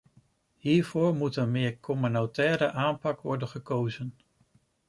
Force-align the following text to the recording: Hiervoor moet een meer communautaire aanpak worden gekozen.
Hiervoor 0.57 1.15
moet 1.15 1.35
een 1.35 1.51
meer 1.51 1.79
communautaire 1.79 2.71
aanpak 2.71 3.21
worden 3.21 3.47
gekozen. 3.47 4.13